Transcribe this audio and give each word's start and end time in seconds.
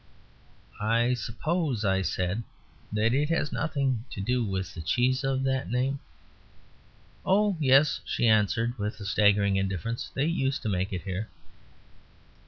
"I 0.79 1.13
suppose," 1.13 1.85
I 1.85 2.01
said, 2.01 2.41
"that 2.91 3.13
it 3.13 3.29
has 3.29 3.51
nothing 3.51 4.05
to 4.09 4.19
do 4.19 4.43
with 4.43 4.73
the 4.73 4.81
cheese 4.81 5.23
of 5.23 5.43
that 5.43 5.69
name." 5.69 5.99
"Oh, 7.23 7.55
yes," 7.59 8.01
she 8.03 8.27
answered, 8.27 8.79
with 8.79 8.99
a 8.99 9.05
staggering 9.05 9.57
indifference, 9.57 10.09
"they 10.11 10.25
used 10.25 10.63
to 10.63 10.69
make 10.69 10.91
it 10.91 11.03
here." 11.03 11.29